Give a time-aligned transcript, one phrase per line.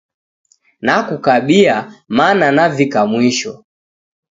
[0.81, 3.65] Nakukabia mana navika mwisho